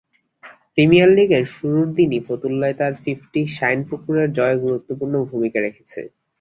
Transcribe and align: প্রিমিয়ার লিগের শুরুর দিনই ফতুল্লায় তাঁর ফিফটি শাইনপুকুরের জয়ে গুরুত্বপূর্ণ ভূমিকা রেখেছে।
প্রিমিয়ার 0.73 1.09
লিগের 1.17 1.45
শুরুর 1.55 1.87
দিনই 1.97 2.21
ফতুল্লায় 2.27 2.75
তাঁর 2.79 2.93
ফিফটি 3.03 3.41
শাইনপুকুরের 3.55 4.27
জয়ে 4.37 4.57
গুরুত্বপূর্ণ 4.63 5.15
ভূমিকা 5.29 5.59
রেখেছে। 5.61 5.99